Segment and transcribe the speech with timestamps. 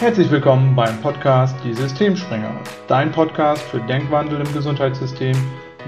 [0.00, 5.36] Herzlich willkommen beim Podcast Die Systemspringer, dein Podcast für Denkwandel im Gesundheitssystem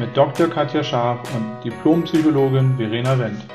[0.01, 0.49] mit Dr.
[0.49, 3.47] Katja Scharf und Diplompsychologin Verena Wendt.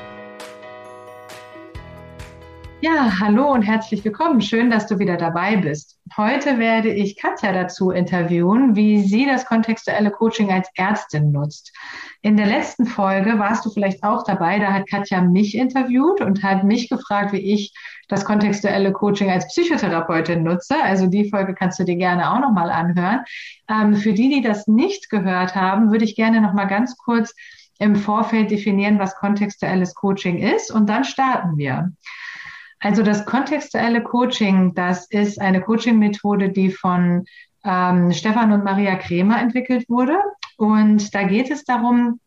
[2.80, 4.40] Ja, hallo und herzlich willkommen.
[4.40, 5.98] Schön, dass du wieder dabei bist.
[6.16, 11.70] Heute werde ich Katja dazu interviewen, wie sie das kontextuelle Coaching als Ärztin nutzt.
[12.26, 16.42] In der letzten Folge warst du vielleicht auch dabei, da hat Katja mich interviewt und
[16.42, 17.72] hat mich gefragt, wie ich
[18.08, 20.74] das kontextuelle Coaching als Psychotherapeutin nutze.
[20.82, 23.20] Also die Folge kannst du dir gerne auch nochmal anhören.
[23.70, 27.32] Ähm, für die, die das nicht gehört haben, würde ich gerne nochmal ganz kurz
[27.78, 31.92] im Vorfeld definieren, was kontextuelles Coaching ist und dann starten wir.
[32.80, 37.24] Also das kontextuelle Coaching, das ist eine Coaching-Methode, die von
[37.62, 40.18] ähm, Stefan und Maria Kremer entwickelt wurde.
[40.56, 42.20] Und da geht es darum,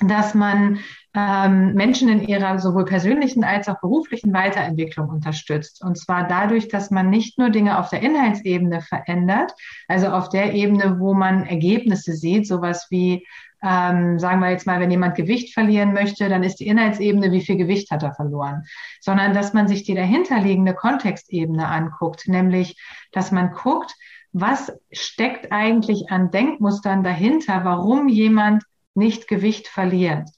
[0.00, 0.78] dass man
[1.14, 5.82] ähm, Menschen in ihrer sowohl persönlichen als auch beruflichen Weiterentwicklung unterstützt.
[5.82, 9.52] Und zwar dadurch, dass man nicht nur Dinge auf der Inhaltsebene verändert,
[9.88, 13.26] also auf der Ebene, wo man Ergebnisse sieht, sowas wie
[13.62, 17.40] ähm, sagen wir jetzt mal, wenn jemand Gewicht verlieren möchte, dann ist die Inhaltsebene, wie
[17.40, 18.64] viel Gewicht hat er verloren,
[19.00, 23.92] sondern dass man sich die dahinterliegende Kontextebene anguckt, nämlich, dass man guckt,
[24.32, 30.28] was steckt eigentlich an Denkmustern dahinter, warum jemand nicht Gewicht verliert.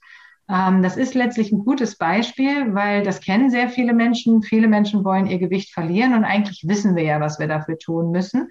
[0.48, 4.42] Ähm, das ist letztlich ein gutes Beispiel, weil das kennen sehr viele Menschen.
[4.42, 8.10] Viele Menschen wollen ihr Gewicht verlieren und eigentlich wissen wir ja, was wir dafür tun
[8.10, 8.48] müssen.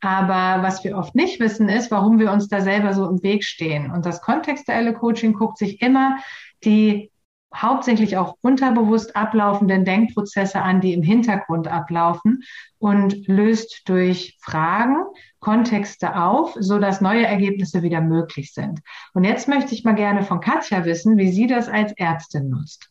[0.00, 3.44] Aber was wir oft nicht wissen, ist, warum wir uns da selber so im Weg
[3.44, 3.90] stehen.
[3.90, 6.18] Und das kontextuelle Coaching guckt sich immer
[6.64, 7.10] die
[7.54, 12.42] hauptsächlich auch unterbewusst ablaufenden Denkprozesse an, die im Hintergrund ablaufen
[12.78, 14.96] und löst durch Fragen
[15.40, 18.80] Kontexte auf, so dass neue Ergebnisse wieder möglich sind.
[19.14, 22.90] Und jetzt möchte ich mal gerne von Katja wissen, wie sie das als Ärztin nutzt.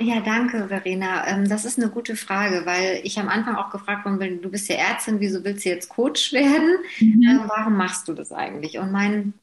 [0.00, 1.26] Ja, danke, Verena.
[1.26, 4.68] Ähm, das ist eine gute Frage, weil ich am Anfang auch gefragt wurde, du bist
[4.68, 6.78] ja Ärztin, wieso willst du jetzt Coach werden?
[7.00, 7.22] Mhm.
[7.22, 8.78] Ähm, warum machst du das eigentlich?
[8.78, 9.34] Und mein,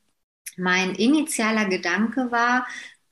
[0.56, 2.66] mein initialer Gedanke war,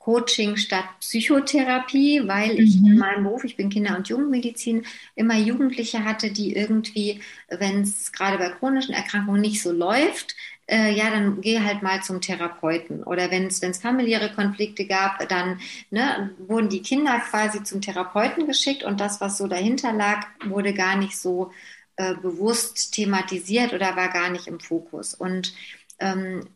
[0.04, 2.88] Coaching statt Psychotherapie, weil ich mhm.
[2.88, 8.12] in meinem Beruf, ich bin Kinder- und Jugendmedizin, immer Jugendliche hatte, die irgendwie, wenn es
[8.12, 10.36] gerade bei chronischen Erkrankungen nicht so läuft,
[10.68, 13.04] äh, ja, dann geh halt mal zum Therapeuten.
[13.04, 18.84] Oder wenn es familiäre Konflikte gab, dann ne, wurden die Kinder quasi zum Therapeuten geschickt
[18.84, 21.52] und das, was so dahinter lag, wurde gar nicht so
[21.96, 25.14] äh, bewusst thematisiert oder war gar nicht im Fokus.
[25.14, 25.54] Und
[26.00, 26.48] ähm,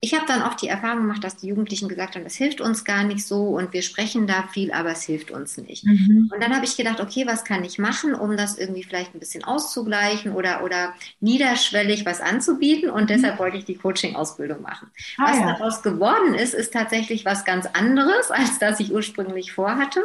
[0.00, 2.84] ich habe dann auch die Erfahrung gemacht, dass die Jugendlichen gesagt haben, das hilft uns
[2.84, 5.84] gar nicht so und wir sprechen da viel, aber es hilft uns nicht.
[5.84, 6.30] Mhm.
[6.32, 9.18] Und dann habe ich gedacht, okay, was kann ich machen, um das irgendwie vielleicht ein
[9.18, 13.06] bisschen auszugleichen oder, oder niederschwellig was anzubieten und mhm.
[13.08, 14.88] deshalb wollte ich die Coaching-Ausbildung machen.
[15.18, 15.46] Ah, was ja.
[15.52, 20.00] daraus geworden ist, ist tatsächlich was ganz anderes, als das ich ursprünglich vorhatte.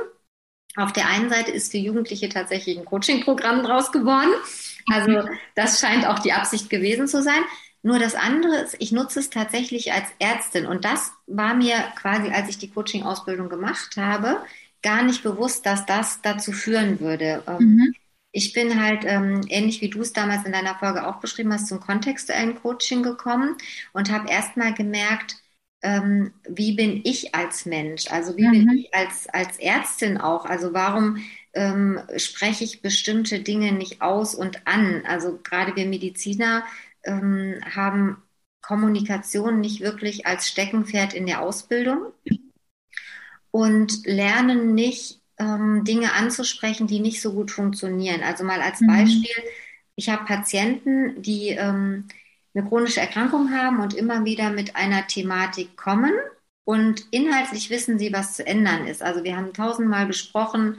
[0.75, 4.31] Auf der einen Seite ist für Jugendliche tatsächlich ein Coaching-Programm draus geworden.
[4.91, 7.43] Also das scheint auch die Absicht gewesen zu sein.
[7.83, 10.65] Nur das andere ist, ich nutze es tatsächlich als Ärztin.
[10.65, 14.37] Und das war mir quasi, als ich die Coaching-Ausbildung gemacht habe,
[14.81, 17.43] gar nicht bewusst, dass das dazu führen würde.
[17.45, 17.95] Ähm, mhm.
[18.31, 21.67] Ich bin halt, ähm, ähnlich wie du es damals in deiner Folge auch beschrieben hast,
[21.67, 23.57] zum kontextuellen Coaching gekommen
[23.91, 25.35] und habe erstmal gemerkt,
[25.81, 28.09] ähm, wie bin ich als Mensch?
[28.09, 28.51] Also wie mhm.
[28.51, 30.45] bin ich als, als Ärztin auch?
[30.45, 31.17] Also warum
[31.53, 35.03] ähm, spreche ich bestimmte Dinge nicht aus und an?
[35.05, 36.63] Also gerade wir Mediziner
[37.03, 38.21] ähm, haben
[38.61, 42.13] Kommunikation nicht wirklich als Steckenpferd in der Ausbildung
[43.51, 48.21] und lernen nicht, ähm, Dinge anzusprechen, die nicht so gut funktionieren.
[48.23, 48.87] Also mal als mhm.
[48.87, 49.43] Beispiel,
[49.95, 52.07] ich habe Patienten, die ähm,
[52.53, 56.13] eine chronische Erkrankung haben und immer wieder mit einer Thematik kommen
[56.65, 59.01] und inhaltlich wissen sie, was zu ändern ist.
[59.01, 60.77] Also wir haben tausendmal besprochen,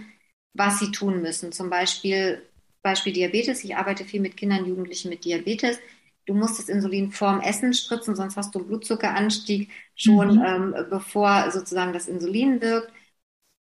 [0.55, 1.53] was sie tun müssen.
[1.53, 2.43] Zum Beispiel
[2.85, 3.65] Beispiel Diabetes.
[3.65, 5.79] Ich arbeite viel mit Kindern, Jugendlichen mit Diabetes
[6.27, 10.45] du musst das Insulin vorm Essen spritzen, sonst hast du Blutzuckeranstieg schon, mhm.
[10.45, 12.93] ähm, bevor sozusagen das Insulin wirkt.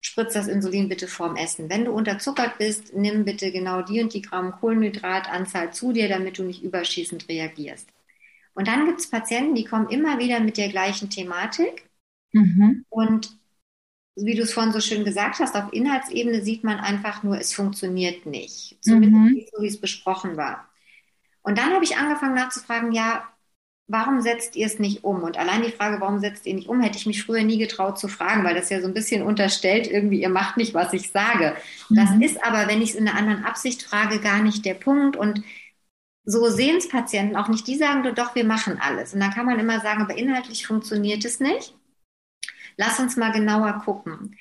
[0.02, 1.70] Spritz das Insulin bitte vorm Essen.
[1.70, 6.38] Wenn du unterzuckert bist, nimm bitte genau die und die Gramm Kohlenhydratanzahl zu dir, damit
[6.38, 7.88] du nicht überschießend reagierst.
[8.54, 11.90] Und dann gibt es Patienten, die kommen immer wieder mit der gleichen Thematik.
[12.34, 12.86] Mhm.
[12.90, 13.38] Und
[14.16, 17.54] wie du es vorhin so schön gesagt hast, auf Inhaltsebene sieht man einfach nur, es
[17.54, 18.78] funktioniert nicht.
[18.82, 19.32] Zumindest mhm.
[19.32, 20.70] nicht so, wie es besprochen war.
[21.44, 23.24] Und dann habe ich angefangen nachzufragen, ja,
[23.88, 25.24] warum setzt ihr es nicht um?
[25.24, 28.00] Und allein die Frage, warum setzt ihr nicht um, hätte ich mich früher nie getraut
[28.00, 31.12] zu fragen, weil das ja so ein bisschen unterstellt, irgendwie, ihr macht nicht, was ich
[31.12, 31.56] sage.
[31.90, 31.96] Mhm.
[31.96, 35.18] Das ist aber, wenn ich es in einer anderen Absicht frage, gar nicht der Punkt.
[35.18, 35.44] Und
[36.26, 37.68] so sehen es Patienten auch nicht.
[37.68, 39.14] Die sagen doch, wir machen alles.
[39.14, 41.76] Und dann kann man immer sagen, aber inhaltlich funktioniert es nicht.
[42.78, 44.36] Lass uns mal genauer gucken.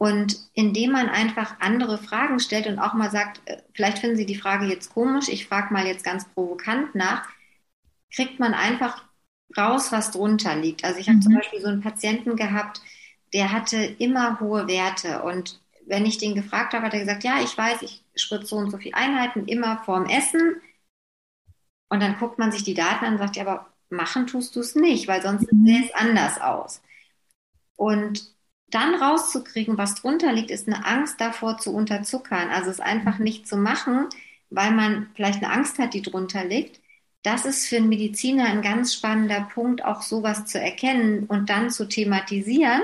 [0.00, 4.24] Und indem man einfach andere Fragen stellt und auch mal sagt, äh, vielleicht finden Sie
[4.24, 7.28] die Frage jetzt komisch, ich frage mal jetzt ganz provokant nach,
[8.10, 9.04] kriegt man einfach
[9.58, 10.84] raus, was drunter liegt.
[10.84, 11.22] Also ich habe mhm.
[11.22, 12.80] zum Beispiel so einen Patienten gehabt,
[13.34, 15.22] der hatte immer hohe Werte.
[15.22, 18.56] Und wenn ich den gefragt habe, hat er gesagt, ja, ich weiß, ich spritze so
[18.56, 20.62] und so viele Einheiten immer vorm Essen.
[21.90, 24.60] Und dann guckt man sich die Daten an und sagt, ja, aber machen tust du
[24.60, 25.66] es nicht, weil sonst mhm.
[25.66, 26.80] sähe es anders aus.
[27.76, 28.39] Und
[28.70, 32.50] dann rauszukriegen, was drunter liegt, ist eine Angst davor zu unterzuckern.
[32.50, 33.24] Also es einfach mhm.
[33.24, 34.06] nicht zu machen,
[34.50, 36.80] weil man vielleicht eine Angst hat, die drunter liegt.
[37.22, 41.70] Das ist für einen Mediziner ein ganz spannender Punkt, auch sowas zu erkennen und dann
[41.70, 42.82] zu thematisieren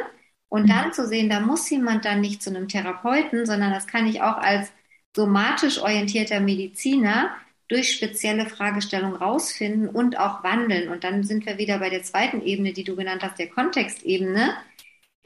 [0.49, 0.69] und mhm.
[0.69, 4.23] dann zu sehen, da muss jemand dann nicht zu einem Therapeuten, sondern das kann ich
[4.23, 4.71] auch als
[5.15, 7.31] somatisch orientierter Mediziner
[7.69, 10.89] durch spezielle Fragestellungen rausfinden und auch wandeln.
[10.89, 14.55] Und dann sind wir wieder bei der zweiten Ebene, die du genannt hast, der Kontextebene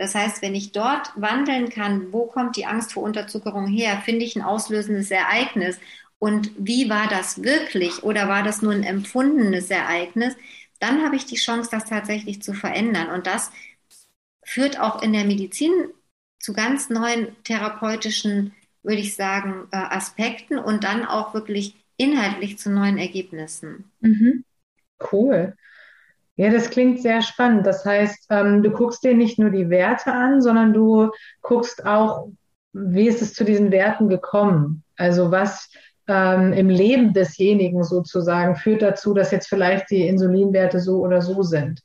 [0.00, 4.24] das heißt, wenn ich dort wandeln kann, wo kommt die Angst vor Unterzuckerung her, finde
[4.24, 5.78] ich ein auslösendes Ereignis.
[6.18, 10.38] Und wie war das wirklich oder war das nur ein empfundenes Ereignis?
[10.78, 13.10] Dann habe ich die Chance, das tatsächlich zu verändern.
[13.10, 13.52] Und das
[14.42, 15.70] führt auch in der Medizin
[16.38, 22.70] zu ganz neuen therapeutischen, würde ich sagen, äh, Aspekten und dann auch wirklich inhaltlich zu
[22.70, 23.84] neuen Ergebnissen.
[24.00, 24.44] Mhm.
[25.12, 25.54] Cool.
[26.40, 27.66] Ja, das klingt sehr spannend.
[27.66, 31.10] Das heißt, ähm, du guckst dir nicht nur die Werte an, sondern du
[31.42, 32.28] guckst auch,
[32.72, 34.82] wie ist es zu diesen Werten gekommen?
[34.96, 35.68] Also was
[36.08, 41.42] ähm, im Leben desjenigen sozusagen führt dazu, dass jetzt vielleicht die Insulinwerte so oder so
[41.42, 41.82] sind.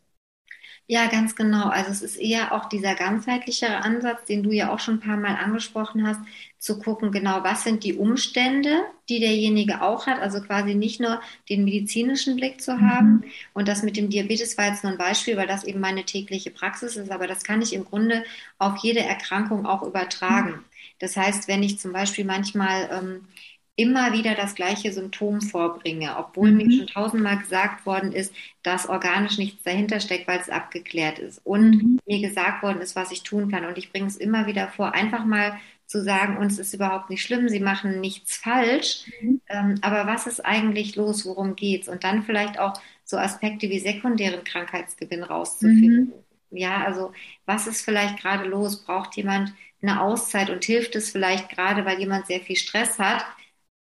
[0.87, 1.69] Ja, ganz genau.
[1.69, 5.17] Also es ist eher auch dieser ganzheitlichere Ansatz, den du ja auch schon ein paar
[5.17, 6.19] Mal angesprochen hast,
[6.59, 11.21] zu gucken, genau, was sind die Umstände, die derjenige auch hat, also quasi nicht nur
[11.49, 13.13] den medizinischen Blick zu haben.
[13.13, 13.23] Mhm.
[13.53, 16.51] Und das mit dem Diabetes war jetzt nur ein Beispiel, weil das eben meine tägliche
[16.51, 18.23] Praxis ist, aber das kann ich im Grunde
[18.59, 20.51] auf jede Erkrankung auch übertragen.
[20.51, 20.65] Mhm.
[20.99, 23.27] Das heißt, wenn ich zum Beispiel manchmal ähm,
[23.75, 26.57] immer wieder das gleiche Symptom vorbringe, obwohl mhm.
[26.57, 28.33] mir schon tausendmal gesagt worden ist,
[28.63, 31.99] dass organisch nichts dahinter steckt, weil es abgeklärt ist und mhm.
[32.05, 33.65] mir gesagt worden ist, was ich tun kann.
[33.65, 37.21] Und ich bringe es immer wieder vor, einfach mal zu sagen, uns ist überhaupt nicht
[37.21, 39.41] schlimm, sie machen nichts falsch, mhm.
[39.49, 41.89] ähm, aber was ist eigentlich los, worum geht's?
[41.89, 42.73] Und dann vielleicht auch
[43.03, 46.13] so Aspekte wie sekundären Krankheitsgewinn rauszufinden.
[46.49, 46.57] Mhm.
[46.57, 47.11] Ja, also
[47.45, 48.85] was ist vielleicht gerade los?
[48.85, 53.25] Braucht jemand eine Auszeit und hilft es vielleicht gerade, weil jemand sehr viel Stress hat,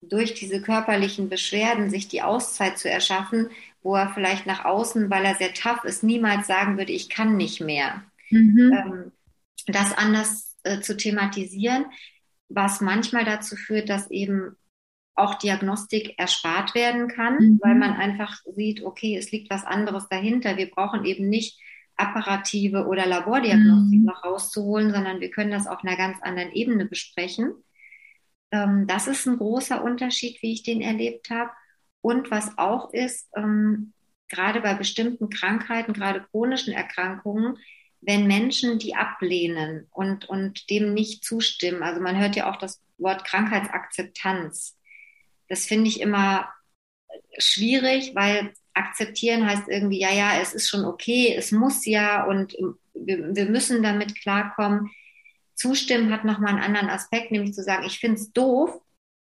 [0.02, 3.50] durch diese körperlichen Beschwerden sich die Auszeit zu erschaffen,
[3.82, 7.37] wo er vielleicht nach außen, weil er sehr tough ist, niemals sagen würde, ich kann
[7.37, 8.02] nicht mehr.
[8.31, 8.73] Mhm.
[8.73, 9.12] Ähm,
[9.67, 11.87] das anders äh, zu thematisieren,
[12.49, 14.56] was manchmal dazu führt, dass eben
[15.14, 17.61] auch Diagnostik erspart werden kann, mhm.
[17.62, 20.56] weil man einfach sieht, okay, es liegt was anderes dahinter.
[20.56, 21.58] Wir brauchen eben nicht
[21.97, 24.06] apparative oder Labordiagnostik mhm.
[24.06, 27.52] noch rauszuholen, sondern wir können das auf einer ganz anderen Ebene besprechen.
[28.52, 31.50] Ähm, das ist ein großer Unterschied, wie ich den erlebt habe.
[32.02, 33.93] Und was auch ist, ähm,
[34.29, 37.58] gerade bei bestimmten Krankheiten, gerade chronischen Erkrankungen,
[38.00, 41.82] wenn Menschen die ablehnen und, und dem nicht zustimmen.
[41.82, 44.79] Also man hört ja auch das Wort Krankheitsakzeptanz.
[45.49, 46.49] Das finde ich immer
[47.38, 52.56] schwierig, weil akzeptieren heißt irgendwie, ja, ja, es ist schon okay, es muss ja und
[52.94, 54.91] wir, wir müssen damit klarkommen.
[55.61, 58.81] Zustimmen hat nochmal einen anderen Aspekt, nämlich zu sagen, ich finde es doof,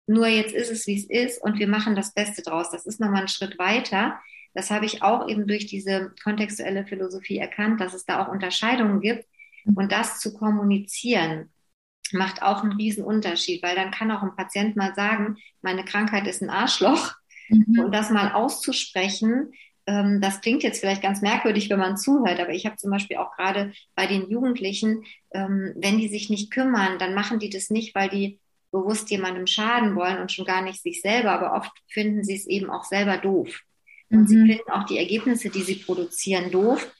[0.06, 2.70] nur jetzt ist es, wie es ist und wir machen das Beste draus.
[2.70, 4.20] Das ist nochmal ein Schritt weiter.
[4.52, 9.00] Das habe ich auch eben durch diese kontextuelle Philosophie erkannt, dass es da auch Unterscheidungen
[9.00, 9.26] gibt.
[9.74, 11.50] Und das zu kommunizieren,
[12.12, 16.26] macht auch einen riesen Unterschied, weil dann kann auch ein Patient mal sagen, meine Krankheit
[16.26, 17.14] ist ein Arschloch.
[17.48, 17.80] Mhm.
[17.80, 19.52] Und das mal auszusprechen,
[19.88, 23.16] ähm, das klingt jetzt vielleicht ganz merkwürdig, wenn man zuhört, aber ich habe zum Beispiel
[23.16, 27.70] auch gerade bei den Jugendlichen, ähm, wenn die sich nicht kümmern, dann machen die das
[27.70, 28.38] nicht, weil die
[28.70, 32.46] bewusst jemandem schaden wollen und schon gar nicht sich selber, aber oft finden sie es
[32.46, 33.62] eben auch selber doof.
[34.10, 34.26] Und mhm.
[34.26, 36.94] sie finden auch die Ergebnisse, die sie produzieren, doof.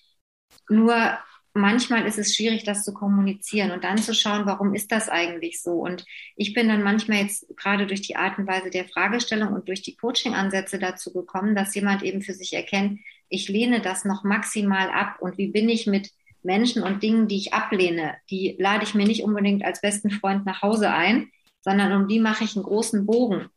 [0.71, 1.19] Nur
[1.59, 5.63] manchmal ist es schwierig, das zu kommunizieren und dann zu schauen, warum ist das eigentlich
[5.63, 5.73] so?
[5.73, 6.05] Und
[6.37, 9.83] ich bin dann manchmal jetzt gerade durch die Art und Weise der Fragestellung und durch
[9.83, 14.89] die Coaching-Ansätze dazu gekommen, dass jemand eben für sich erkennt, ich lehne das noch maximal
[14.89, 16.11] ab und wie bin ich mit
[16.43, 20.47] Menschen und Dingen, die ich ablehne, die lade ich mir nicht unbedingt als besten Freund
[20.47, 23.49] nach Hause ein, sondern um die mache ich einen großen Bogen.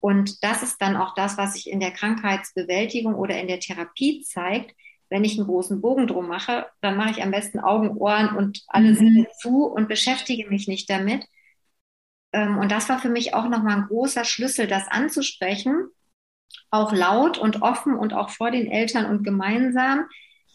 [0.00, 4.22] Und das ist dann auch das, was sich in der Krankheitsbewältigung oder in der Therapie
[4.22, 4.74] zeigt,
[5.08, 8.62] wenn ich einen großen Bogen drum mache, dann mache ich am besten Augen, Ohren und
[8.68, 8.94] alle mhm.
[8.96, 11.24] Sinne zu und beschäftige mich nicht damit.
[12.32, 15.88] Ähm, und das war für mich auch nochmal ein großer Schlüssel, das anzusprechen,
[16.70, 20.06] auch laut und offen und auch vor den Eltern und gemeinsam,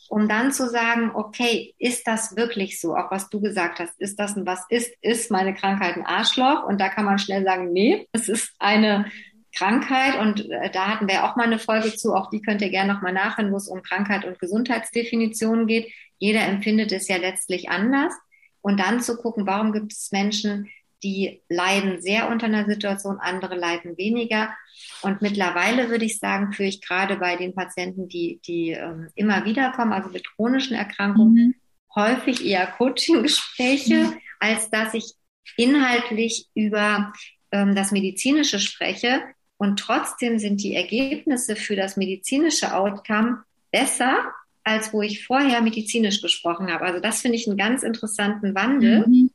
[0.10, 2.96] um dann zu sagen, okay, ist das wirklich so?
[2.96, 6.64] Auch was du gesagt hast, ist das ein was ist, ist meine Krankheit ein Arschloch?
[6.66, 9.06] Und da kann man schnell sagen, nee, es ist eine
[9.54, 12.70] Krankheit und äh, da hatten wir auch mal eine Folge zu, auch die könnt ihr
[12.70, 15.92] gerne nochmal nachhören, wo es um Krankheit und Gesundheitsdefinitionen geht.
[16.20, 18.14] Jeder empfindet es ja letztlich anders.
[18.62, 20.70] Und dann zu gucken, warum gibt es Menschen,
[21.04, 24.56] die leiden sehr unter einer Situation, andere leiden weniger.
[25.02, 29.46] Und mittlerweile würde ich sagen, führe ich gerade bei den Patienten, die, die ähm, immer
[29.46, 31.56] wieder kommen, also mit chronischen Erkrankungen, mhm.
[31.96, 34.18] häufig eher Coaching-Gespräche, mhm.
[34.40, 35.14] als dass ich
[35.58, 37.14] inhaltlich über
[37.52, 39.24] ähm, das Medizinische spreche.
[39.62, 46.22] Und trotzdem sind die Ergebnisse für das medizinische Outcome besser, als wo ich vorher medizinisch
[46.22, 46.86] gesprochen habe.
[46.86, 49.08] Also das finde ich einen ganz interessanten Wandel.
[49.08, 49.30] Mhm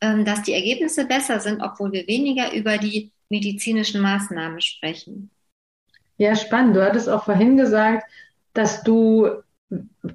[0.00, 5.30] ähm, dass die Ergebnisse besser sind, obwohl wir weniger über die medizinischen Maßnahmen sprechen.
[6.16, 6.76] Ja, spannend.
[6.76, 8.08] Du hattest auch vorhin gesagt,
[8.54, 9.28] dass du,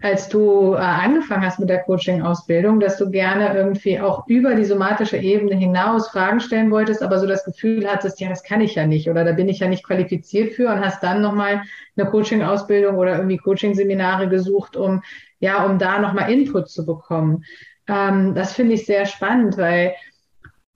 [0.01, 4.65] als du äh, angefangen hast mit der Coaching-Ausbildung, dass du gerne irgendwie auch über die
[4.65, 8.75] somatische Ebene hinaus Fragen stellen wolltest, aber so das Gefühl hattest, ja, das kann ich
[8.75, 11.61] ja nicht oder da bin ich ja nicht qualifiziert für und hast dann nochmal
[11.95, 15.03] eine Coaching-Ausbildung oder irgendwie Coaching-Seminare gesucht, um
[15.39, 17.43] ja, um da nochmal Input zu bekommen.
[17.87, 19.93] Ähm, das finde ich sehr spannend, weil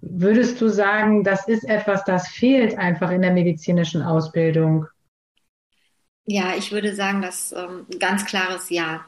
[0.02, 4.86] würdest du sagen, das ist etwas, das fehlt einfach in der medizinischen Ausbildung?
[6.28, 9.06] Ja, ich würde sagen, das ähm, ganz klares Ja.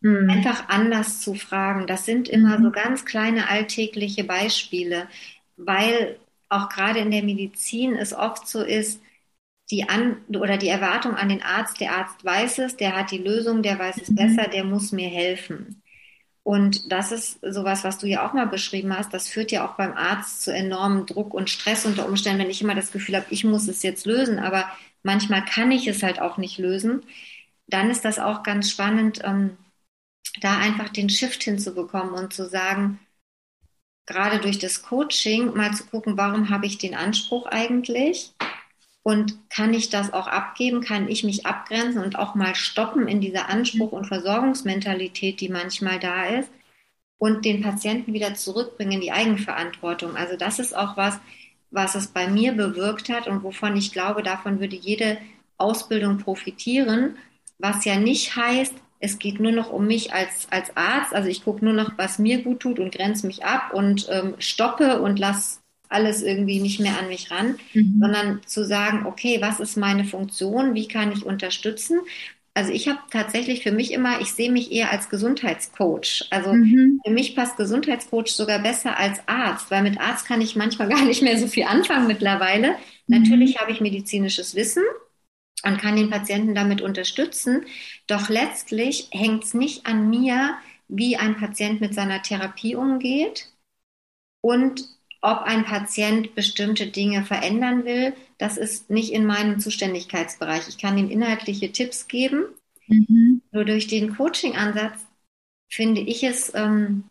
[0.00, 0.28] Mhm.
[0.30, 1.86] Einfach anders zu fragen.
[1.86, 2.64] Das sind immer mhm.
[2.64, 5.08] so ganz kleine alltägliche Beispiele,
[5.56, 6.18] weil
[6.48, 9.00] auch gerade in der Medizin es oft so ist,
[9.70, 13.18] die An oder die Erwartung an den Arzt, der Arzt weiß es, der hat die
[13.18, 14.16] Lösung, der weiß es mhm.
[14.16, 15.82] besser, der muss mir helfen.
[16.42, 19.14] Und das ist sowas, was du ja auch mal beschrieben hast.
[19.14, 22.62] Das führt ja auch beim Arzt zu enormem Druck und Stress unter Umständen, wenn ich
[22.62, 24.70] immer das Gefühl habe, ich muss es jetzt lösen, aber
[25.04, 27.04] manchmal kann ich es halt auch nicht lösen.
[27.68, 29.56] Dann ist das auch ganz spannend, ähm,
[30.40, 32.98] da einfach den Shift hinzubekommen und zu sagen,
[34.06, 38.32] gerade durch das Coaching mal zu gucken, warum habe ich den Anspruch eigentlich?
[39.02, 40.80] Und kann ich das auch abgeben?
[40.80, 45.98] Kann ich mich abgrenzen und auch mal stoppen in dieser Anspruch- und Versorgungsmentalität, die manchmal
[46.00, 46.50] da ist?
[47.18, 50.16] Und den Patienten wieder zurückbringen in die Eigenverantwortung.
[50.16, 51.20] Also das ist auch was,
[51.74, 55.18] was es bei mir bewirkt hat und wovon ich glaube, davon würde jede
[55.58, 57.16] Ausbildung profitieren.
[57.58, 61.12] Was ja nicht heißt, es geht nur noch um mich als, als Arzt.
[61.14, 64.34] Also ich gucke nur noch, was mir gut tut und grenze mich ab und ähm,
[64.38, 67.98] stoppe und lass alles irgendwie nicht mehr an mich ran, mhm.
[68.00, 72.00] sondern zu sagen, okay, was ist meine Funktion, wie kann ich unterstützen?
[72.56, 76.28] Also ich habe tatsächlich für mich immer, ich sehe mich eher als Gesundheitscoach.
[76.30, 77.00] Also mhm.
[77.04, 81.04] für mich passt Gesundheitscoach sogar besser als Arzt, weil mit Arzt kann ich manchmal gar
[81.04, 82.70] nicht mehr so viel anfangen mittlerweile.
[83.06, 83.18] Mhm.
[83.18, 84.84] Natürlich habe ich medizinisches Wissen
[85.64, 87.66] und kann den Patienten damit unterstützen.
[88.06, 90.56] Doch letztlich hängt es nicht an mir,
[90.86, 93.48] wie ein Patient mit seiner Therapie umgeht
[94.42, 94.88] und
[95.24, 100.68] ob ein Patient bestimmte Dinge verändern will, das ist nicht in meinem Zuständigkeitsbereich.
[100.68, 102.44] Ich kann ihm inhaltliche Tipps geben.
[102.88, 103.40] Mhm.
[103.50, 105.00] Nur durch den Coaching-Ansatz
[105.70, 107.04] finde ich es ähm,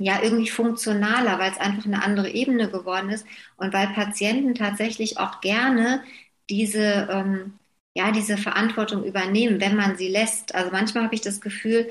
[0.00, 3.24] ja irgendwie funktionaler, weil es einfach eine andere Ebene geworden ist
[3.56, 6.02] und weil Patienten tatsächlich auch gerne
[6.50, 7.52] diese, ähm,
[7.94, 10.52] ja, diese Verantwortung übernehmen, wenn man sie lässt.
[10.52, 11.88] Also manchmal habe ich das Gefühl,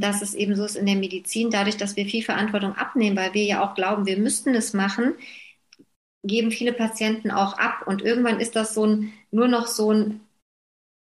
[0.00, 3.34] dass es eben so ist in der Medizin, dadurch, dass wir viel Verantwortung abnehmen, weil
[3.34, 5.14] wir ja auch glauben, wir müssten es machen,
[6.24, 7.84] geben viele Patienten auch ab.
[7.86, 10.20] Und irgendwann ist das so ein, nur noch so ein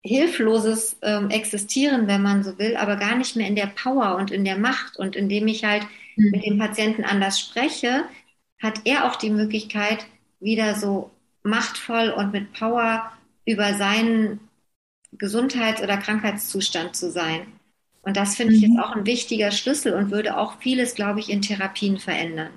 [0.05, 4.31] hilfloses ähm, Existieren, wenn man so will, aber gar nicht mehr in der Power und
[4.31, 4.97] in der Macht.
[4.97, 5.83] Und indem ich halt
[6.15, 6.31] mhm.
[6.31, 8.03] mit dem Patienten anders spreche,
[8.61, 10.05] hat er auch die Möglichkeit,
[10.39, 11.11] wieder so
[11.43, 13.11] machtvoll und mit Power
[13.45, 14.39] über seinen
[15.13, 17.45] Gesundheits- oder Krankheitszustand zu sein.
[18.03, 18.79] Und das finde ich jetzt mhm.
[18.79, 22.51] auch ein wichtiger Schlüssel und würde auch vieles, glaube ich, in Therapien verändern.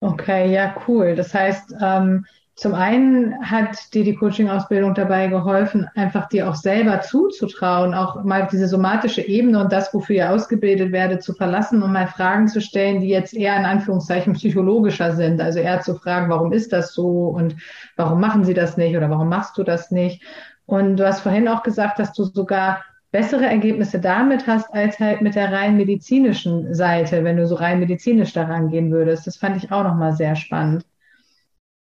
[0.00, 1.16] Okay, ja, cool.
[1.16, 2.24] Das heißt, ähm,
[2.56, 8.46] zum einen hat dir die Coaching-Ausbildung dabei geholfen, einfach dir auch selber zuzutrauen, auch mal
[8.50, 12.60] diese somatische Ebene und das, wofür ihr ausgebildet werdet, zu verlassen und mal Fragen zu
[12.60, 15.40] stellen, die jetzt eher in Anführungszeichen psychologischer sind.
[15.40, 17.56] Also eher zu fragen, warum ist das so und
[17.96, 20.22] warum machen sie das nicht oder warum machst du das nicht?
[20.66, 25.22] Und du hast vorhin auch gesagt, dass du sogar bessere Ergebnisse damit hast, als halt
[25.22, 29.28] mit der rein medizinischen Seite, wenn du so rein medizinisch daran gehen würdest.
[29.28, 30.84] Das fand ich auch nochmal sehr spannend.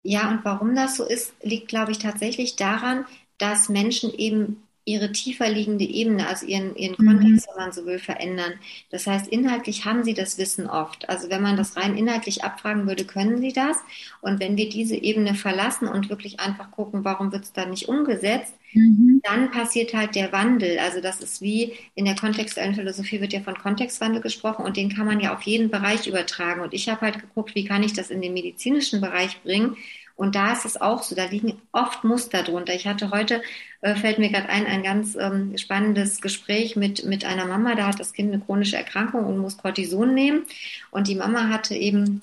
[0.04, 3.06] Ja, und warum das so ist, liegt, glaube ich, tatsächlich daran,
[3.40, 7.08] dass Menschen eben ihre tiefer liegende Ebene, also ihren, ihren mhm.
[7.08, 8.54] Kontext, wenn man so will, verändern.
[8.92, 11.10] Das heißt, inhaltlich haben sie das Wissen oft.
[11.10, 13.78] Also wenn man das rein inhaltlich abfragen würde, können sie das.
[14.22, 17.88] Und wenn wir diese Ebene verlassen und wirklich einfach gucken, warum wird es dann nicht
[17.90, 19.22] umgesetzt, mhm.
[19.24, 20.80] dann passiert halt der Wandel.
[20.80, 24.94] Also das ist wie in der kontextuellen Philosophie wird ja von Kontextwandel gesprochen und den
[24.94, 26.62] kann man ja auf jeden Bereich übertragen.
[26.62, 29.78] Und ich habe halt geguckt, wie kann ich das in den medizinischen Bereich bringen
[30.16, 32.74] und da ist es auch so, da liegen oft Muster drunter.
[32.74, 33.42] Ich hatte heute,
[33.82, 37.88] äh, fällt mir gerade ein, ein ganz ähm, spannendes Gespräch mit, mit einer Mama, da
[37.88, 40.44] hat das Kind eine chronische Erkrankung und muss Cortison nehmen.
[40.92, 42.22] Und die Mama hatte eben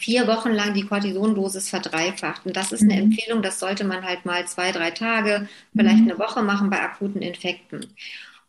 [0.00, 2.46] vier Wochen lang die Cortisondosis verdreifacht.
[2.46, 3.12] Und das ist eine mhm.
[3.12, 6.10] Empfehlung, das sollte man halt mal zwei, drei Tage, vielleicht mhm.
[6.10, 7.86] eine Woche machen bei akuten Infekten.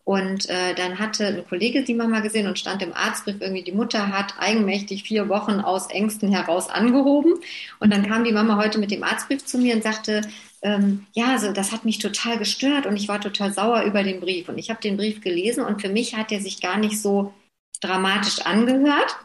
[0.05, 3.71] Und äh, dann hatte ein Kollege die Mama gesehen und stand im Arztbrief irgendwie, die
[3.71, 7.33] Mutter hat eigenmächtig vier Wochen aus Ängsten heraus angehoben.
[7.79, 10.21] Und dann kam die Mama heute mit dem Arztbrief zu mir und sagte,
[10.61, 14.19] ähm, ja, so, das hat mich total gestört und ich war total sauer über den
[14.19, 14.47] Brief.
[14.47, 17.33] Und ich habe den Brief gelesen und für mich hat er sich gar nicht so
[17.81, 19.17] dramatisch angehört.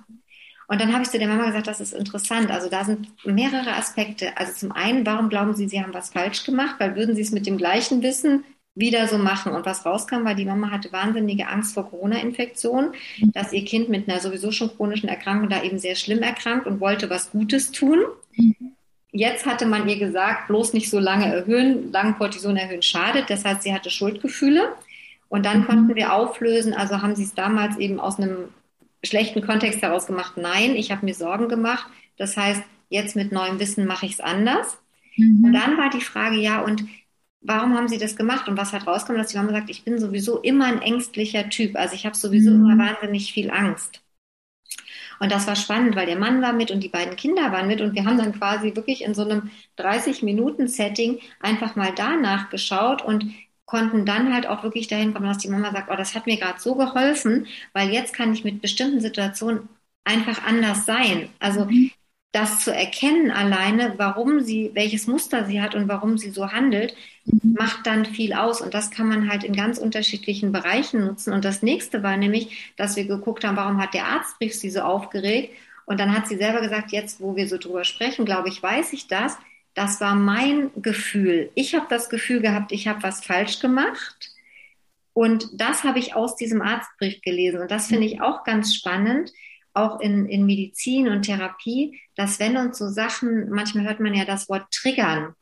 [0.71, 2.49] Und dann habe ich zu der Mama gesagt, das ist interessant.
[2.49, 4.37] Also da sind mehrere Aspekte.
[4.37, 6.77] Also zum einen, warum glauben Sie, Sie haben was falsch gemacht?
[6.79, 8.45] Weil würden Sie es mit dem gleichen Wissen
[8.77, 9.51] wieder so machen.
[9.51, 13.33] Und was rauskam, war, die Mama hatte wahnsinnige Angst vor Corona-Infektion, mhm.
[13.33, 16.79] dass ihr Kind mit einer sowieso schon chronischen Erkrankung da eben sehr schlimm erkrankt und
[16.79, 17.99] wollte was Gutes tun.
[18.37, 18.55] Mhm.
[19.11, 23.29] Jetzt hatte man ihr gesagt, bloß nicht so lange erhöhen, lang Cortison erhöhen schadet.
[23.29, 24.69] Das heißt, sie hatte Schuldgefühle.
[25.29, 25.67] Und dann mhm.
[25.67, 28.51] konnten wir auflösen, also haben sie es damals eben aus einem
[29.05, 30.37] schlechten Kontext heraus gemacht.
[30.37, 31.87] Nein, ich habe mir Sorgen gemacht.
[32.17, 34.79] Das heißt, jetzt mit neuem Wissen mache ich es anders.
[35.17, 35.45] Mhm.
[35.45, 36.85] Und dann war die Frage, ja, und
[37.41, 38.49] warum haben Sie das gemacht?
[38.49, 41.77] Und was hat rausgekommen, dass die Mama sagt, ich bin sowieso immer ein ängstlicher Typ.
[41.77, 42.71] Also ich habe sowieso mhm.
[42.71, 44.03] immer wahnsinnig viel Angst.
[45.21, 47.83] Und das war spannend, weil der Mann war mit und die beiden Kinder waren mit
[47.83, 53.31] und wir haben dann quasi wirklich in so einem 30-Minuten-Setting einfach mal danach geschaut und
[53.71, 56.37] konnten dann halt auch wirklich dahin kommen, dass die Mama sagt, oh, das hat mir
[56.37, 59.69] gerade so geholfen, weil jetzt kann ich mit bestimmten Situationen
[60.05, 61.29] einfach anders sein.
[61.39, 61.91] Also mhm
[62.33, 66.95] das zu erkennen alleine, warum sie, welches Muster sie hat und warum sie so handelt,
[67.25, 67.57] mhm.
[67.59, 68.61] macht dann viel aus.
[68.61, 71.33] Und das kann man halt in ganz unterschiedlichen Bereichen nutzen.
[71.33, 74.81] Und das nächste war nämlich, dass wir geguckt haben, warum hat der Arztbrief sie so
[74.81, 75.55] aufgeregt?
[75.87, 78.93] Und dann hat sie selber gesagt, jetzt, wo wir so drüber sprechen, glaube ich, weiß
[78.93, 79.37] ich das.
[79.75, 81.51] Das war mein Gefühl.
[81.55, 84.31] Ich habe das Gefühl gehabt, ich habe was falsch gemacht.
[85.13, 87.61] Und das habe ich aus diesem Arztbrief gelesen.
[87.61, 89.33] Und das finde ich auch ganz spannend,
[89.73, 94.25] auch in, in Medizin und Therapie, dass wenn uns so Sachen, manchmal hört man ja
[94.25, 95.35] das Wort triggern,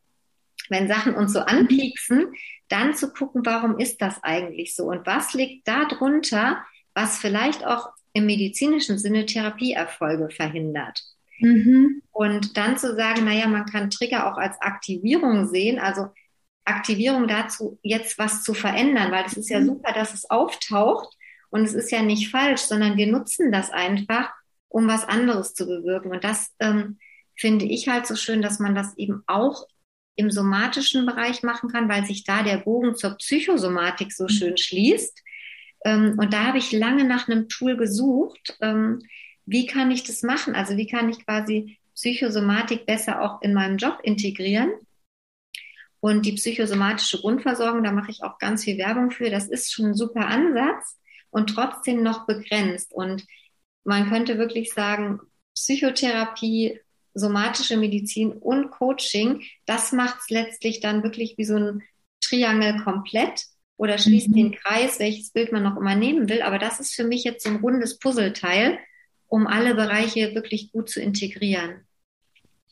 [0.69, 2.35] wenn Sachen uns so anpieksen,
[2.69, 6.63] dann zu gucken, warum ist das eigentlich so und was liegt da drunter,
[6.95, 11.03] was vielleicht auch im medizinischen Sinne Therapieerfolge verhindert.
[11.39, 12.03] Mhm.
[12.13, 16.09] Und dann zu sagen, naja, man kann Trigger auch als Aktivierung sehen, also
[16.65, 19.67] Aktivierung dazu, jetzt was zu verändern, weil es ist ja mhm.
[19.67, 21.17] super, dass es auftaucht,
[21.51, 24.31] und es ist ja nicht falsch, sondern wir nutzen das einfach,
[24.69, 26.11] um was anderes zu bewirken.
[26.11, 26.99] Und das ähm,
[27.37, 29.67] finde ich halt so schön, dass man das eben auch
[30.17, 35.23] im somatischen Bereich machen kann, weil sich da der Bogen zur Psychosomatik so schön schließt.
[35.85, 38.59] Ähm, und da habe ich lange nach einem Tool gesucht.
[38.61, 39.01] Ähm,
[39.49, 40.55] wie kann ich das machen?
[40.55, 44.71] Also wie kann ich quasi Psychosomatik besser auch in meinem Job integrieren?
[46.01, 49.31] Und die psychosomatische Grundversorgung, da mache ich auch ganz viel Werbung für.
[49.31, 50.99] Das ist schon ein super Ansatz
[51.31, 52.93] und trotzdem noch begrenzt.
[52.93, 53.27] Und
[53.85, 55.21] man könnte wirklich sagen,
[55.55, 56.79] Psychotherapie,
[57.15, 61.83] somatische Medizin und Coaching, das macht es letztlich dann wirklich wie so ein
[62.21, 64.35] Triangel komplett oder schließt mhm.
[64.35, 66.43] den Kreis, welches Bild man noch immer nehmen will.
[66.43, 68.79] Aber das ist für mich jetzt so ein rundes Puzzleteil,
[69.29, 71.85] um alle Bereiche wirklich gut zu integrieren.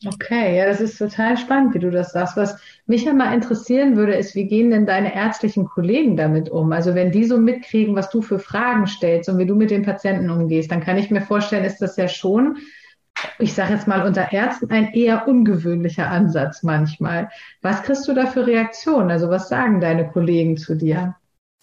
[0.05, 2.37] Okay, ja, das ist total spannend, wie du das sagst.
[2.37, 6.71] Was mich ja mal interessieren würde, ist, wie gehen denn deine ärztlichen Kollegen damit um?
[6.71, 9.81] Also wenn die so mitkriegen, was du für Fragen stellst und wie du mit den
[9.81, 12.57] Patienten umgehst, dann kann ich mir vorstellen, ist das ja schon,
[13.39, 17.29] ich sage jetzt mal unter Ärzten, ein eher ungewöhnlicher Ansatz manchmal.
[17.63, 19.09] Was kriegst du da für Reaktionen?
[19.09, 21.15] Also was sagen deine Kollegen zu dir?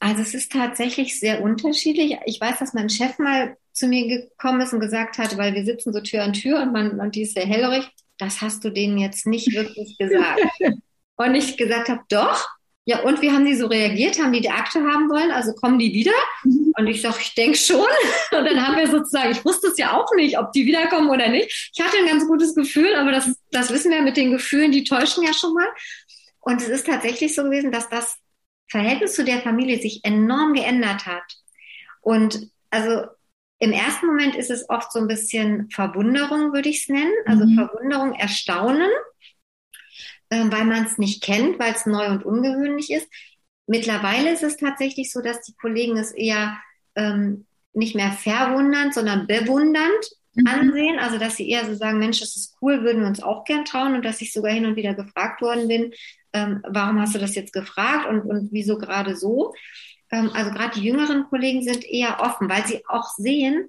[0.04, 2.18] Also es ist tatsächlich sehr unterschiedlich.
[2.26, 5.64] Ich weiß, dass mein Chef mal zu mir gekommen ist und gesagt hat, weil wir
[5.64, 7.88] sitzen so Tür an Tür und man und die ist sehr hellhörig,
[8.18, 10.42] das hast du denen jetzt nicht wirklich gesagt.
[11.16, 12.46] und ich gesagt habe, doch.
[12.84, 14.22] Ja, und wie haben die so reagiert?
[14.22, 15.30] Haben die die Akte haben wollen?
[15.30, 16.12] Also kommen die wieder?
[16.42, 16.74] Mhm.
[16.76, 17.78] Und ich sage, ich denke schon.
[18.30, 21.28] Und dann haben wir sozusagen, ich wusste es ja auch nicht, ob die wiederkommen oder
[21.30, 21.70] nicht.
[21.74, 24.84] Ich hatte ein ganz gutes Gefühl, aber das, das wissen wir mit den Gefühlen, die
[24.84, 25.68] täuschen ja schon mal.
[26.40, 28.18] Und es ist tatsächlich so gewesen, dass das
[28.68, 31.24] Verhältnis zu der Familie sich enorm geändert hat.
[32.00, 33.06] Und also
[33.58, 37.12] im ersten Moment ist es oft so ein bisschen Verwunderung, würde ich es nennen.
[37.26, 37.54] Also mhm.
[37.54, 38.90] Verwunderung, Erstaunen,
[40.30, 43.08] äh, weil man es nicht kennt, weil es neu und ungewöhnlich ist.
[43.66, 46.58] mittlerweile ist es tatsächlich so, dass die Kollegen es eher
[46.96, 50.46] ähm, nicht mehr verwundernd, sondern bewundernd mhm.
[50.46, 50.98] ansehen.
[50.98, 53.64] Also, dass sie eher so sagen, Mensch, das ist cool, würden wir uns auch gern
[53.64, 53.94] trauen.
[53.94, 55.92] Und dass ich sogar hin und wieder gefragt worden bin,
[56.34, 59.54] ähm, warum hast du das jetzt gefragt und, und wieso gerade so?
[60.10, 63.68] Ähm, also, gerade die jüngeren Kollegen sind eher offen, weil sie auch sehen,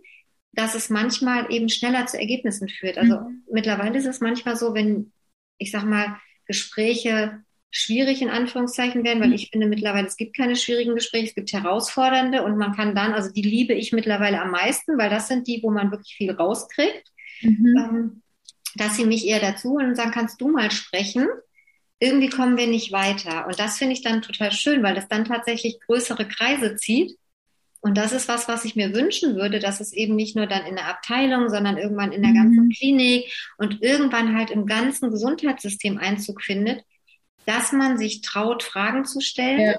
[0.51, 2.97] dass es manchmal eben schneller zu Ergebnissen führt.
[2.97, 3.43] Also, mhm.
[3.51, 5.13] mittlerweile ist es manchmal so, wenn,
[5.57, 7.43] ich sag mal, Gespräche
[7.77, 9.35] schwierig in Anführungszeichen werden, weil mhm.
[9.35, 13.11] ich finde mittlerweile, es gibt keine schwierigen Gespräche, es gibt herausfordernde und man kann dann,
[13.13, 16.31] also die liebe ich mittlerweile am meisten, weil das sind die, wo man wirklich viel
[16.31, 17.77] rauskriegt, mhm.
[17.77, 18.21] ähm,
[18.75, 21.27] dass sie mich eher dazu und sagen, kannst du mal sprechen?
[21.99, 23.47] Irgendwie kommen wir nicht weiter.
[23.47, 27.17] Und das finde ich dann total schön, weil das dann tatsächlich größere Kreise zieht.
[27.85, 30.65] Und das ist was, was ich mir wünschen würde, dass es eben nicht nur dann
[30.65, 32.35] in der Abteilung, sondern irgendwann in der mhm.
[32.35, 36.83] ganzen Klinik und irgendwann halt im ganzen Gesundheitssystem Einzug findet,
[37.45, 39.59] dass man sich traut, Fragen zu stellen.
[39.59, 39.75] Ja.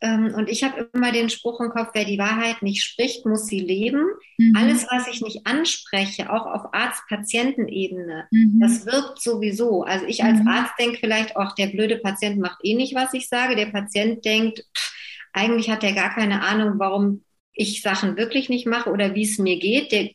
[0.00, 3.46] Ähm, und ich habe immer den Spruch im Kopf, wer die Wahrheit nicht spricht, muss
[3.46, 4.04] sie leben.
[4.36, 4.54] Mhm.
[4.56, 8.60] Alles, was ich nicht anspreche, auch auf Arzt-Patienten-Ebene, mhm.
[8.60, 9.84] das wirkt sowieso.
[9.84, 10.48] Also ich als mhm.
[10.48, 13.56] Arzt denke vielleicht, auch der blöde Patient macht eh nicht, was ich sage.
[13.56, 14.92] Der Patient denkt, pff,
[15.32, 19.38] eigentlich hat er gar keine Ahnung, warum ich Sachen wirklich nicht mache oder wie es
[19.38, 19.92] mir geht.
[19.92, 20.10] Der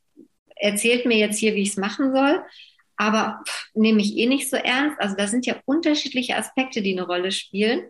[0.57, 2.43] erzählt mir jetzt hier, wie ich es machen soll
[3.01, 4.99] aber nehme ich eh nicht so ernst.
[4.99, 7.81] Also da sind ja unterschiedliche Aspekte, die eine Rolle spielen.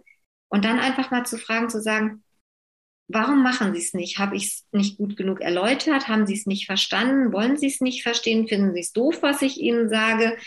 [0.51, 2.23] Und dann einfach mal zu fragen, zu sagen,
[3.07, 4.19] warum machen Sie es nicht?
[4.19, 6.09] Habe ich es nicht gut genug erläutert?
[6.09, 7.31] Haben Sie es nicht verstanden?
[7.31, 8.47] Wollen Sie es nicht verstehen?
[8.47, 10.37] Finden Sie es doof, was ich Ihnen sage?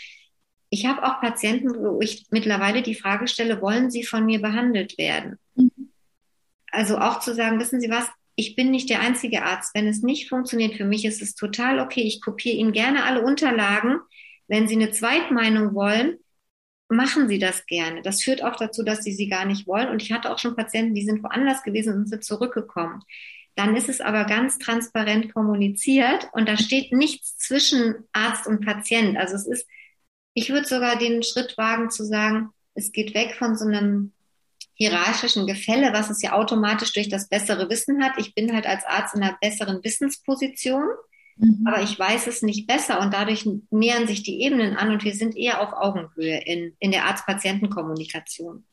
[0.69, 4.99] Ich habe auch Patienten, wo ich mittlerweile die Frage stelle, wollen Sie von mir behandelt
[4.99, 5.39] werden?
[5.55, 5.71] Mhm.
[6.71, 9.75] Also auch zu sagen, wissen Sie was, ich bin nicht der einzige Arzt.
[9.75, 12.03] Wenn es nicht funktioniert für mich, ist es total okay.
[12.03, 14.01] Ich kopiere Ihnen gerne alle Unterlagen.
[14.49, 16.19] Wenn Sie eine Zweitmeinung wollen,
[16.95, 18.03] machen Sie das gerne.
[18.03, 19.89] Das führt auch dazu, dass Sie sie gar nicht wollen.
[19.89, 23.03] Und ich hatte auch schon Patienten, die sind woanders gewesen und sind zurückgekommen.
[23.57, 29.17] Dann ist es aber ganz transparent kommuniziert und da steht nichts zwischen Arzt und Patient.
[29.17, 29.67] Also es ist,
[30.35, 34.13] ich würde sogar den Schritt wagen zu sagen, es geht weg von so einem
[34.75, 38.15] hierarchischen Gefälle, was es ja automatisch durch das bessere Wissen hat.
[38.19, 40.89] Ich bin halt als Arzt in einer besseren Wissensposition.
[41.37, 41.65] Mhm.
[41.67, 45.15] Aber ich weiß es nicht besser und dadurch nähern sich die Ebenen an und wir
[45.15, 48.65] sind eher auf Augenhöhe in, in der Arzt-Patienten-Kommunikation.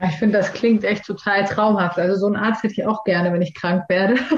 [0.00, 1.98] Ich finde, das klingt echt total traumhaft.
[1.98, 4.16] Also so einen Arzt hätte ich auch gerne, wenn ich krank werde.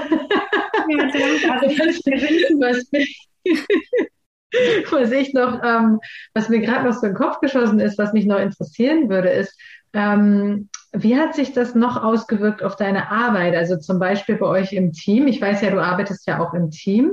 [0.90, 1.04] Ja,
[1.52, 1.66] also,
[2.58, 2.90] was,
[4.92, 6.00] was ich noch, ähm,
[6.34, 9.28] was mir gerade noch so in den Kopf geschossen ist, was mich noch interessieren würde,
[9.28, 9.56] ist,
[9.92, 13.54] ähm, wie hat sich das noch ausgewirkt auf deine Arbeit?
[13.54, 15.26] Also zum Beispiel bei euch im Team.
[15.28, 17.12] Ich weiß ja, du arbeitest ja auch im Team.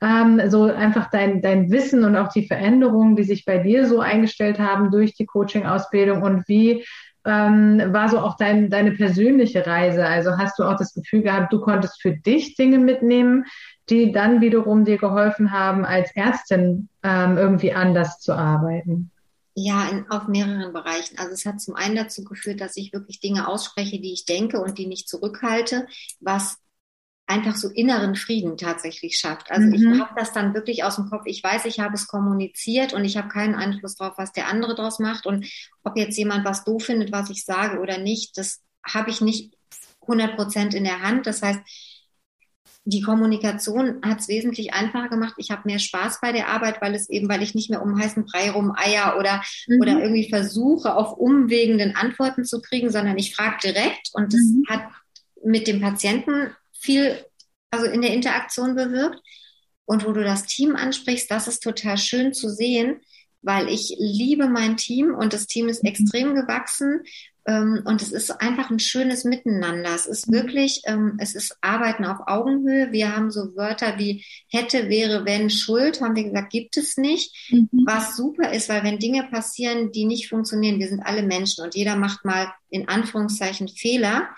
[0.00, 4.00] Ähm, so einfach dein, dein Wissen und auch die Veränderungen, die sich bei dir so
[4.00, 6.84] eingestellt haben durch die Coaching-Ausbildung und wie
[7.24, 10.06] ähm, war so auch dein, deine persönliche Reise?
[10.06, 13.44] Also hast du auch das Gefühl gehabt, du konntest für dich Dinge mitnehmen,
[13.90, 19.10] die dann wiederum dir geholfen haben, als Ärztin ähm, irgendwie anders zu arbeiten?
[19.60, 21.18] Ja, in, auf mehreren Bereichen.
[21.18, 24.60] Also es hat zum einen dazu geführt, dass ich wirklich Dinge ausspreche, die ich denke
[24.60, 25.88] und die nicht zurückhalte,
[26.20, 26.58] was
[27.26, 29.50] einfach so inneren Frieden tatsächlich schafft.
[29.50, 29.74] Also mhm.
[29.74, 31.24] ich habe das dann wirklich aus dem Kopf.
[31.26, 34.76] Ich weiß, ich habe es kommuniziert und ich habe keinen Einfluss darauf, was der andere
[34.76, 35.26] daraus macht.
[35.26, 35.46] Und
[35.82, 39.56] ob jetzt jemand was doof findet, was ich sage oder nicht, das habe ich nicht
[40.02, 41.26] 100 Prozent in der Hand.
[41.26, 41.60] Das heißt,
[42.88, 45.34] die Kommunikation hat es wesentlich einfacher gemacht.
[45.36, 48.00] Ich habe mehr Spaß bei der Arbeit, weil es eben, weil ich nicht mehr um
[48.00, 49.80] heißen Brei rum eier oder, mhm.
[49.80, 54.64] oder irgendwie versuche, auf umwegenden Antworten zu kriegen, sondern ich frage direkt und das mhm.
[54.70, 54.84] hat
[55.44, 57.22] mit dem Patienten viel,
[57.70, 59.20] also in der Interaktion bewirkt.
[59.84, 63.00] Und wo du das Team ansprichst, das ist total schön zu sehen,
[63.42, 65.90] weil ich liebe mein Team und das Team ist mhm.
[65.90, 67.02] extrem gewachsen
[67.48, 69.94] und es ist einfach ein schönes Miteinander.
[69.94, 70.34] Es ist mhm.
[70.34, 72.92] wirklich, ähm, es ist Arbeiten auf Augenhöhe.
[72.92, 77.34] Wir haben so Wörter wie hätte, wäre, wenn, Schuld, haben wir gesagt, gibt es nicht.
[77.50, 77.68] Mhm.
[77.86, 81.74] Was super ist, weil wenn Dinge passieren, die nicht funktionieren, wir sind alle Menschen und
[81.74, 84.28] jeder macht mal in Anführungszeichen Fehler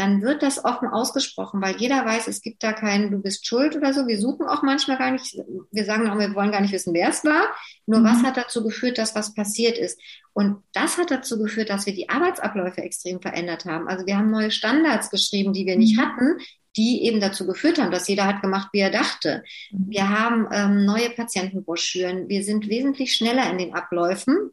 [0.00, 3.76] dann wird das offen ausgesprochen, weil jeder weiß, es gibt da keinen, du bist schuld
[3.76, 4.06] oder so.
[4.06, 5.36] Wir suchen auch manchmal gar nicht,
[5.70, 7.42] wir sagen auch, wir wollen gar nicht wissen, wer es war.
[7.84, 8.04] Nur mhm.
[8.04, 10.00] was hat dazu geführt, dass was passiert ist?
[10.32, 13.88] Und das hat dazu geführt, dass wir die Arbeitsabläufe extrem verändert haben.
[13.88, 16.00] Also wir haben neue Standards geschrieben, die wir nicht mhm.
[16.00, 16.38] hatten,
[16.78, 19.44] die eben dazu geführt haben, dass jeder hat gemacht, wie er dachte.
[19.70, 19.90] Mhm.
[19.90, 22.30] Wir haben ähm, neue Patientenbroschüren.
[22.30, 24.50] Wir sind wesentlich schneller in den Abläufen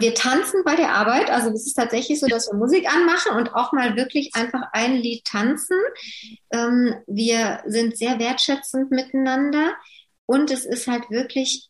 [0.00, 1.30] wir tanzen bei der Arbeit.
[1.30, 4.96] Also es ist tatsächlich so, dass wir Musik anmachen und auch mal wirklich einfach ein
[4.96, 5.76] Lied tanzen.
[6.52, 9.74] Ähm, wir sind sehr wertschätzend miteinander
[10.26, 11.68] und es ist halt wirklich,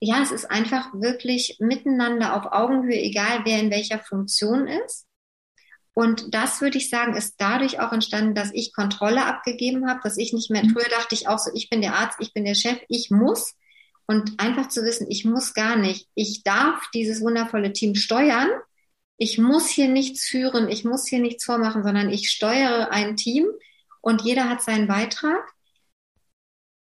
[0.00, 5.06] ja, es ist einfach wirklich miteinander auf Augenhöhe, egal wer in welcher Funktion ist.
[5.92, 10.18] Und das würde ich sagen, ist dadurch auch entstanden, dass ich Kontrolle abgegeben habe, dass
[10.18, 10.70] ich nicht mehr, mhm.
[10.70, 13.54] früher dachte ich auch so, ich bin der Arzt, ich bin der Chef, ich muss.
[14.06, 16.08] Und einfach zu wissen, ich muss gar nicht.
[16.14, 18.48] Ich darf dieses wundervolle Team steuern.
[19.18, 23.46] Ich muss hier nichts führen, ich muss hier nichts vormachen, sondern ich steuere ein Team
[24.02, 25.42] und jeder hat seinen Beitrag.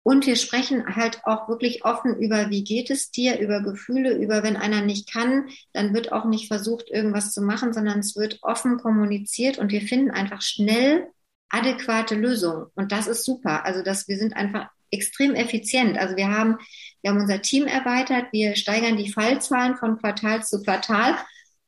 [0.04, 4.44] Und wir sprechen halt auch wirklich offen über, wie geht es dir, über Gefühle, über
[4.44, 8.40] wenn einer nicht kann, dann wird auch nicht versucht, irgendwas zu machen, sondern es wird
[8.42, 11.08] offen kommuniziert und wir finden einfach schnell
[11.50, 12.68] adäquate Lösungen.
[12.76, 13.66] Und das ist super.
[13.66, 15.98] Also, dass wir sind einfach extrem effizient.
[15.98, 16.58] Also wir haben,
[17.02, 21.16] wir haben unser Team erweitert, wir steigern die Fallzahlen von Quartal zu Quartal,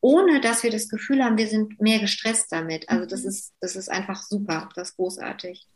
[0.02, 2.90] ohne dass wir das Gefühl haben, wir sind mehr gestresst damit.
[2.90, 5.68] Also das ist, das ist einfach super, das ist großartig.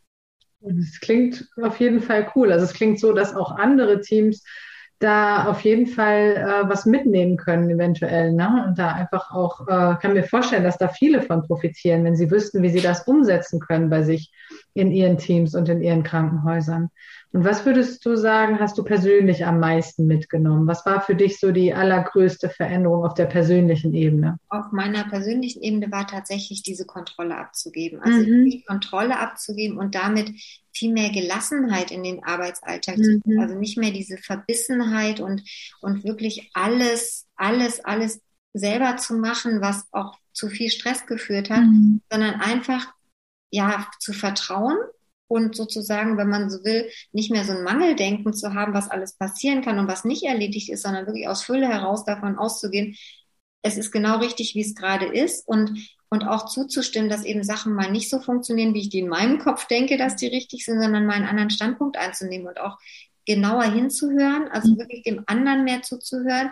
[0.60, 2.52] Das klingt auf jeden Fall cool.
[2.52, 4.42] Also es klingt so, dass auch andere Teams
[4.98, 8.32] da auf jeden Fall äh, was mitnehmen können, eventuell.
[8.32, 8.64] Ne?
[8.66, 12.30] Und da einfach auch, äh, kann mir vorstellen, dass da viele von profitieren, wenn sie
[12.30, 14.32] wüssten, wie sie das umsetzen können bei sich
[14.72, 16.88] in ihren Teams und in ihren Krankenhäusern.
[17.32, 20.66] Und was würdest du sagen, hast du persönlich am meisten mitgenommen?
[20.66, 24.38] Was war für dich so die allergrößte Veränderung auf der persönlichen Ebene?
[24.48, 28.00] Auf meiner persönlichen Ebene war tatsächlich diese Kontrolle abzugeben.
[28.00, 28.44] Also mhm.
[28.46, 30.30] die Kontrolle abzugeben und damit
[30.72, 33.22] viel mehr Gelassenheit in den Arbeitsalltag mhm.
[33.22, 35.42] zu Also nicht mehr diese Verbissenheit und,
[35.80, 38.20] und wirklich alles, alles, alles
[38.54, 42.00] selber zu machen, was auch zu viel Stress geführt hat, mhm.
[42.10, 42.94] sondern einfach
[43.50, 44.76] ja zu vertrauen
[45.28, 49.16] und sozusagen, wenn man so will, nicht mehr so ein Mangeldenken zu haben, was alles
[49.16, 52.96] passieren kann und was nicht erledigt ist, sondern wirklich aus Fülle heraus davon auszugehen,
[53.62, 57.74] es ist genau richtig, wie es gerade ist und, und auch zuzustimmen, dass eben Sachen
[57.74, 60.80] mal nicht so funktionieren, wie ich die in meinem Kopf denke, dass die richtig sind,
[60.80, 62.78] sondern mal einen anderen Standpunkt einzunehmen und auch
[63.26, 64.78] genauer hinzuhören, also mhm.
[64.78, 66.50] wirklich dem anderen mehr zuzuhören,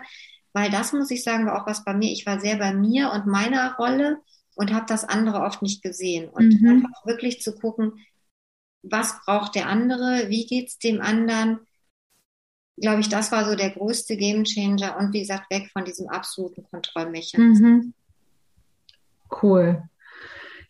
[0.51, 2.11] weil das muss ich sagen, war auch was bei mir.
[2.11, 4.17] Ich war sehr bei mir und meiner Rolle
[4.55, 6.69] und habe das andere oft nicht gesehen und mhm.
[6.69, 7.93] einfach wirklich zu gucken,
[8.89, 11.59] was braucht der andere, wie geht's dem anderen,
[12.77, 16.63] glaube ich, das war so der größte Gamechanger und wie gesagt, weg von diesem absoluten
[16.63, 17.59] Kontrollmechanismus.
[17.59, 17.93] Mhm.
[19.41, 19.83] Cool.